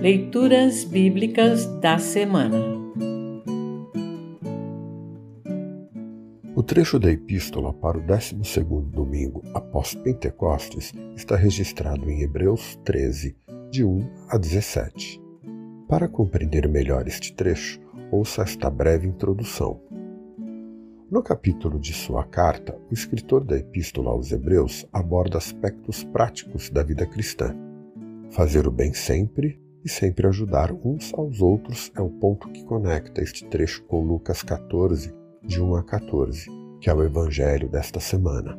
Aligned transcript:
Leituras 0.00 0.82
Bíblicas 0.84 1.66
da 1.78 1.98
Semana 1.98 2.56
O 6.56 6.62
trecho 6.62 6.98
da 6.98 7.12
epístola 7.12 7.74
para 7.74 7.98
o 7.98 8.00
12 8.00 8.34
domingo 8.90 9.42
após 9.52 9.94
Pentecostes 9.94 10.94
está 11.14 11.36
registrado 11.36 12.08
em 12.08 12.22
Hebreus 12.22 12.76
13, 12.82 13.36
de 13.70 13.84
1 13.84 14.10
a 14.30 14.38
17. 14.38 15.20
Para 15.86 16.08
compreender 16.08 16.66
melhor 16.66 17.06
este 17.06 17.34
trecho, 17.34 17.78
ouça 18.10 18.40
esta 18.40 18.70
breve 18.70 19.06
introdução. 19.06 19.82
No 21.10 21.22
capítulo 21.22 21.78
de 21.78 21.92
sua 21.92 22.24
carta, 22.24 22.74
o 22.90 22.94
escritor 22.94 23.44
da 23.44 23.58
epístola 23.58 24.12
aos 24.12 24.32
Hebreus 24.32 24.86
aborda 24.90 25.36
aspectos 25.36 26.02
práticos 26.04 26.70
da 26.70 26.82
vida 26.82 27.04
cristã. 27.04 27.54
Fazer 28.30 28.66
o 28.66 28.70
bem 28.70 28.94
sempre 28.94 29.60
e 29.84 29.88
sempre 29.88 30.26
ajudar 30.26 30.72
uns 30.72 31.12
aos 31.14 31.40
outros 31.40 31.90
é 31.96 32.00
o 32.00 32.10
ponto 32.10 32.48
que 32.50 32.64
conecta 32.64 33.22
este 33.22 33.44
trecho 33.46 33.82
com 33.84 34.04
Lucas 34.04 34.42
14, 34.42 35.14
de 35.42 35.60
1 35.60 35.74
a 35.74 35.82
14, 35.82 36.46
que 36.80 36.90
é 36.90 36.94
o 36.94 37.02
evangelho 37.02 37.68
desta 37.68 37.98
semana. 37.98 38.58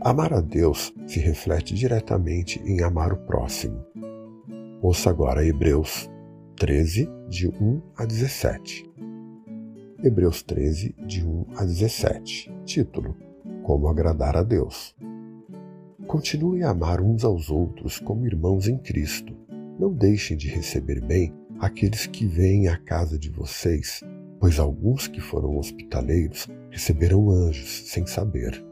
Amar 0.00 0.32
a 0.32 0.40
Deus 0.40 0.92
se 1.06 1.20
reflete 1.20 1.74
diretamente 1.74 2.60
em 2.64 2.82
amar 2.82 3.12
o 3.12 3.16
próximo. 3.16 3.84
Ouça 4.82 5.08
agora 5.08 5.46
Hebreus 5.46 6.10
13, 6.56 7.08
de 7.28 7.48
1 7.48 7.82
a 7.96 8.04
17. 8.04 8.90
Hebreus 10.02 10.42
13, 10.42 10.94
de 11.06 11.24
1 11.24 11.46
a 11.56 11.64
17. 11.64 12.52
Título: 12.64 13.16
Como 13.62 13.88
agradar 13.88 14.36
a 14.36 14.42
Deus. 14.42 14.94
Continue 16.06 16.62
a 16.62 16.70
amar 16.70 17.00
uns 17.00 17.24
aos 17.24 17.50
outros 17.50 17.98
como 17.98 18.26
irmãos 18.26 18.68
em 18.68 18.76
Cristo 18.76 19.43
não 19.78 19.92
deixem 19.92 20.36
de 20.36 20.48
receber 20.48 21.00
bem 21.00 21.32
aqueles 21.58 22.06
que 22.06 22.26
vêm 22.26 22.68
à 22.68 22.76
casa 22.76 23.18
de 23.18 23.30
vocês, 23.30 24.02
pois 24.38 24.58
alguns 24.58 25.08
que 25.08 25.20
foram 25.20 25.56
hospitaleiros 25.58 26.48
receberam 26.70 27.30
anjos 27.30 27.84
sem 27.88 28.06
saber. 28.06 28.64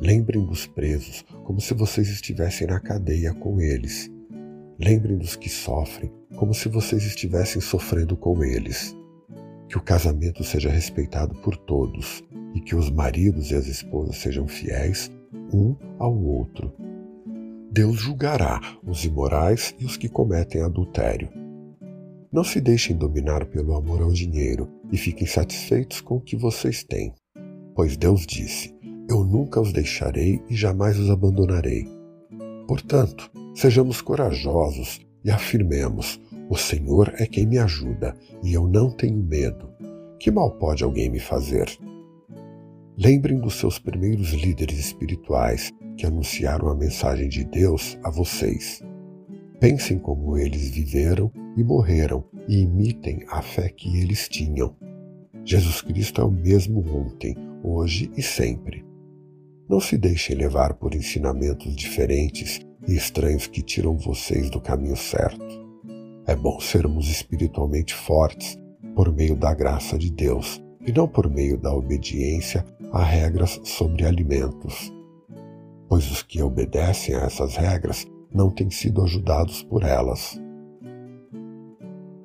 Lembrem 0.00 0.44
dos 0.44 0.66
presos 0.66 1.24
como 1.44 1.60
se 1.60 1.74
vocês 1.74 2.08
estivessem 2.08 2.66
na 2.66 2.78
cadeia 2.78 3.34
com 3.34 3.60
eles. 3.60 4.10
Lembrem 4.78 5.18
dos 5.18 5.34
que 5.34 5.48
sofrem 5.48 6.12
como 6.36 6.54
se 6.54 6.68
vocês 6.68 7.04
estivessem 7.04 7.60
sofrendo 7.60 8.16
com 8.16 8.44
eles. 8.44 8.96
Que 9.68 9.76
o 9.76 9.82
casamento 9.82 10.44
seja 10.44 10.70
respeitado 10.70 11.34
por 11.36 11.56
todos 11.56 12.22
e 12.54 12.60
que 12.60 12.76
os 12.76 12.90
maridos 12.90 13.50
e 13.50 13.56
as 13.56 13.66
esposas 13.66 14.16
sejam 14.16 14.46
fiéis 14.46 15.10
um 15.52 15.74
ao 15.98 16.16
outro 16.16 16.72
Deus 17.78 18.00
julgará 18.00 18.60
os 18.82 19.04
imorais 19.04 19.72
e 19.78 19.84
os 19.84 19.96
que 19.96 20.08
cometem 20.08 20.62
adultério. 20.62 21.28
Não 22.32 22.42
se 22.42 22.60
deixem 22.60 22.96
dominar 22.96 23.46
pelo 23.46 23.76
amor 23.76 24.02
ao 24.02 24.10
dinheiro 24.10 24.68
e 24.90 24.96
fiquem 24.96 25.28
satisfeitos 25.28 26.00
com 26.00 26.16
o 26.16 26.20
que 26.20 26.34
vocês 26.34 26.82
têm. 26.82 27.14
Pois 27.76 27.96
Deus 27.96 28.26
disse: 28.26 28.74
Eu 29.08 29.22
nunca 29.22 29.60
os 29.60 29.72
deixarei 29.72 30.42
e 30.50 30.56
jamais 30.56 30.98
os 30.98 31.08
abandonarei. 31.08 31.86
Portanto, 32.66 33.30
sejamos 33.54 34.00
corajosos 34.00 34.98
e 35.24 35.30
afirmemos: 35.30 36.20
O 36.50 36.56
Senhor 36.56 37.14
é 37.16 37.26
quem 37.26 37.46
me 37.46 37.58
ajuda 37.58 38.12
e 38.42 38.54
eu 38.54 38.66
não 38.66 38.90
tenho 38.90 39.22
medo. 39.22 39.70
Que 40.18 40.32
mal 40.32 40.50
pode 40.50 40.82
alguém 40.82 41.08
me 41.08 41.20
fazer? 41.20 41.70
Lembrem 42.96 43.38
dos 43.38 43.54
seus 43.54 43.78
primeiros 43.78 44.32
líderes 44.32 44.80
espirituais 44.80 45.72
que 45.98 46.06
anunciaram 46.06 46.68
a 46.68 46.76
mensagem 46.76 47.28
de 47.28 47.44
Deus 47.44 47.98
a 48.04 48.10
vocês. 48.10 48.80
Pensem 49.58 49.98
como 49.98 50.38
eles 50.38 50.70
viveram 50.70 51.30
e 51.56 51.64
morreram 51.64 52.24
e 52.46 52.60
imitem 52.60 53.24
a 53.28 53.42
fé 53.42 53.68
que 53.68 53.98
eles 54.00 54.28
tinham. 54.28 54.76
Jesus 55.44 55.82
Cristo 55.82 56.20
é 56.20 56.24
o 56.24 56.30
mesmo 56.30 56.84
ontem, 56.96 57.36
hoje 57.64 58.10
e 58.16 58.22
sempre. 58.22 58.86
Não 59.68 59.80
se 59.80 59.98
deixem 59.98 60.36
levar 60.36 60.74
por 60.74 60.94
ensinamentos 60.94 61.74
diferentes 61.74 62.60
e 62.86 62.94
estranhos 62.94 63.48
que 63.48 63.60
tiram 63.60 63.98
vocês 63.98 64.48
do 64.50 64.60
caminho 64.60 64.96
certo. 64.96 65.44
É 66.26 66.36
bom 66.36 66.60
sermos 66.60 67.10
espiritualmente 67.10 67.92
fortes 67.92 68.56
por 68.94 69.12
meio 69.12 69.34
da 69.34 69.52
graça 69.52 69.98
de 69.98 70.12
Deus 70.12 70.62
e 70.86 70.92
não 70.92 71.08
por 71.08 71.28
meio 71.28 71.58
da 71.58 71.74
obediência 71.74 72.64
a 72.92 73.02
regras 73.02 73.60
sobre 73.64 74.06
alimentos 74.06 74.96
pois 75.88 76.10
os 76.10 76.22
que 76.22 76.42
obedecem 76.42 77.14
a 77.14 77.20
essas 77.20 77.56
regras 77.56 78.06
não 78.32 78.50
têm 78.50 78.70
sido 78.70 79.02
ajudados 79.02 79.62
por 79.62 79.82
elas. 79.82 80.38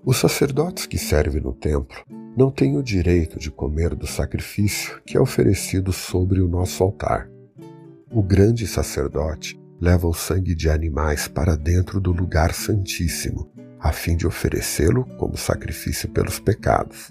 Os 0.06 0.18
sacerdotes 0.18 0.85
que 0.85 0.97
servem 0.97 1.41
no 1.41 1.53
templo 1.53 2.03
não 2.35 2.51
têm 2.51 2.78
o 2.78 2.84
direito 2.84 3.40
de 3.40 3.50
comer 3.50 3.96
do 3.96 4.06
sacrifício 4.06 5.01
que 5.06 5.16
é 5.16 5.22
oferecido 5.22 5.94
sobre 5.94 6.41
o 6.41 6.47
nosso 6.47 6.84
altar. 6.84 7.29
O 8.12 8.22
grande 8.22 8.68
sacerdote 8.68 9.59
leva 9.80 10.07
o 10.07 10.13
sangue 10.13 10.56
de 10.56 10.69
animais 10.69 11.28
para 11.28 11.56
dentro 11.56 12.01
do 12.01 12.12
lugar 12.12 12.53
santíssimo, 12.53 13.51
a 13.80 13.91
fim 13.91 14.16
de 14.16 14.25
oferecê-lo 14.25 15.06
como 15.18 15.38
sacrifício 15.38 16.09
pelos 16.09 16.40
pecados. 16.40 17.09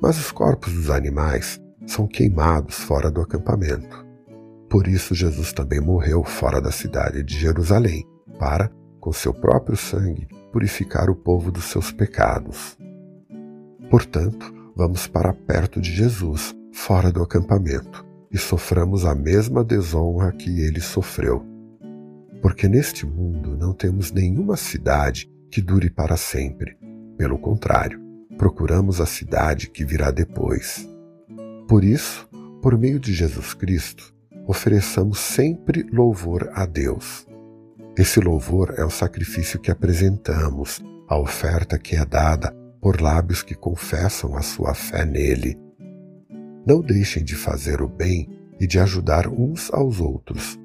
Mas 0.00 0.18
os 0.18 0.30
corpos 0.30 0.72
dos 0.72 0.90
animais 0.90 1.60
são 1.86 2.06
queimados 2.06 2.76
fora 2.76 3.10
do 3.10 3.20
acampamento. 3.20 4.05
Por 4.68 4.88
isso, 4.88 5.14
Jesus 5.14 5.52
também 5.52 5.80
morreu 5.80 6.24
fora 6.24 6.60
da 6.60 6.70
cidade 6.70 7.22
de 7.22 7.38
Jerusalém, 7.38 8.04
para, 8.38 8.70
com 9.00 9.12
seu 9.12 9.32
próprio 9.32 9.76
sangue, 9.76 10.26
purificar 10.52 11.08
o 11.08 11.14
povo 11.14 11.50
dos 11.52 11.64
seus 11.64 11.92
pecados. 11.92 12.76
Portanto, 13.90 14.52
vamos 14.74 15.06
para 15.06 15.32
perto 15.32 15.80
de 15.80 15.92
Jesus, 15.92 16.54
fora 16.72 17.12
do 17.12 17.22
acampamento, 17.22 18.04
e 18.30 18.36
soframos 18.36 19.04
a 19.04 19.14
mesma 19.14 19.62
desonra 19.62 20.32
que 20.32 20.60
ele 20.60 20.80
sofreu. 20.80 21.44
Porque 22.42 22.68
neste 22.68 23.06
mundo 23.06 23.56
não 23.56 23.72
temos 23.72 24.10
nenhuma 24.10 24.56
cidade 24.56 25.30
que 25.50 25.62
dure 25.62 25.88
para 25.88 26.16
sempre. 26.16 26.76
Pelo 27.16 27.38
contrário, 27.38 28.00
procuramos 28.36 29.00
a 29.00 29.06
cidade 29.06 29.70
que 29.70 29.84
virá 29.84 30.10
depois. 30.10 30.86
Por 31.68 31.82
isso, 31.84 32.28
por 32.60 32.76
meio 32.76 32.98
de 32.98 33.12
Jesus 33.14 33.54
Cristo, 33.54 34.14
ofereçamos 34.46 35.18
sempre 35.18 35.82
louvor 35.92 36.48
a 36.54 36.64
Deus. 36.64 37.26
Esse 37.98 38.20
louvor 38.20 38.74
é 38.76 38.84
o 38.84 38.90
sacrifício 38.90 39.58
que 39.58 39.70
apresentamos, 39.70 40.80
a 41.08 41.18
oferta 41.18 41.78
que 41.78 41.96
é 41.96 42.04
dada 42.04 42.54
por 42.80 43.00
lábios 43.00 43.42
que 43.42 43.54
confessam 43.54 44.36
a 44.36 44.42
sua 44.42 44.74
fé 44.74 45.04
nele. 45.04 45.58
Não 46.64 46.80
deixem 46.80 47.24
de 47.24 47.34
fazer 47.34 47.82
o 47.82 47.88
bem 47.88 48.28
e 48.60 48.66
de 48.66 48.78
ajudar 48.78 49.26
uns 49.26 49.72
aos 49.72 50.00
outros, 50.00 50.58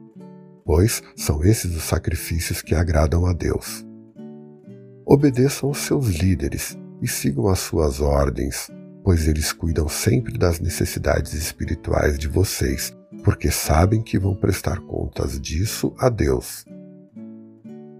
pois 0.64 1.02
são 1.16 1.44
esses 1.44 1.76
os 1.76 1.84
sacrifícios 1.84 2.62
que 2.62 2.76
agradam 2.76 3.26
a 3.26 3.34
Deus. 3.34 3.86
Obedeçam 5.06 5.70
os 5.70 5.80
seus 5.80 6.08
líderes 6.08 6.78
e 7.02 7.08
sigam 7.08 7.48
as 7.48 7.60
suas 7.60 8.00
ordens, 8.00 8.70
pois 9.04 9.28
eles 9.28 9.52
cuidam 9.52 9.90
sempre 9.90 10.38
das 10.38 10.60
necessidades 10.60 11.34
espirituais 11.34 12.20
de 12.20 12.28
vocês 12.28 12.94
porque 13.24 13.52
sabem 13.52 14.02
que 14.02 14.18
vão 14.18 14.36
prestar 14.36 14.80
contas 14.82 15.40
disso 15.40 15.94
a 15.98 16.10
Deus. 16.10 16.66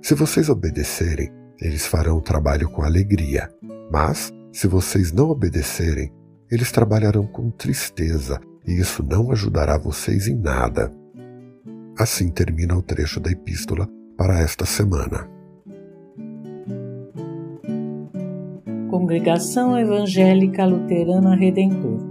Se 0.02 0.16
vocês 0.16 0.50
obedecerem, 0.50 1.32
eles 1.60 1.86
farão 1.86 2.18
o 2.18 2.22
trabalho 2.22 2.70
com 2.70 2.82
alegria, 2.82 3.50
mas, 3.92 4.34
se 4.52 4.68
vocês 4.68 5.12
não 5.12 5.30
obedecerem, 5.30 6.12
eles 6.50 6.72
trabalharão 6.72 7.28
com 7.28 7.52
tristeza 7.52 8.40
e 8.66 8.74
isso 8.74 9.04
não 9.04 9.32
ajudará 9.32 9.78
vocês 9.78 10.28
em 10.28 10.36
nada. 10.36 10.92
Assim 11.98 12.30
termina 12.30 12.76
o 12.76 12.82
trecho 12.82 13.20
da 13.20 13.32
epístola 13.32 13.88
para 14.18 14.40
esta 14.40 14.66
semana. 14.66 15.30
Congregação 18.90 19.78
Evangélica 19.78 20.66
Luterana 20.66 21.36
Redentor 21.36 22.11